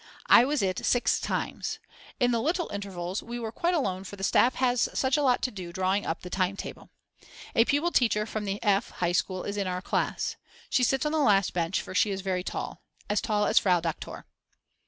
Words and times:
I 0.25 0.45
was 0.45 0.63
it 0.63 0.83
six 0.83 1.19
times. 1.19 1.77
In 2.19 2.31
the 2.31 2.41
little 2.41 2.71
intervals 2.73 3.21
we 3.21 3.39
were 3.39 3.51
quite 3.51 3.75
alone 3.75 4.03
for 4.03 4.15
the 4.15 4.23
staff 4.23 4.55
has 4.55 4.89
such 4.95 5.15
a 5.15 5.21
lot 5.21 5.43
to 5.43 5.51
do 5.51 5.71
drawing 5.71 6.07
up 6.07 6.21
the 6.23 6.29
time 6.31 6.57
table. 6.57 6.89
A 7.53 7.65
pupil 7.65 7.91
teacher 7.91 8.25
from 8.25 8.45
the 8.45 8.57
F. 8.63 8.89
high 8.89 9.11
school 9.11 9.43
is 9.43 9.57
in 9.57 9.67
our 9.67 9.79
class. 9.79 10.37
She 10.71 10.81
sits 10.83 11.05
on 11.05 11.11
the 11.11 11.19
last 11.19 11.53
bench 11.53 11.83
for 11.83 11.93
she 11.93 12.09
is 12.09 12.21
very 12.21 12.41
tall. 12.43 12.81
As 13.11 13.21
tall 13.21 13.45
as 13.45 13.59
Frau 13.59 13.79
Doktor. 13.79 14.25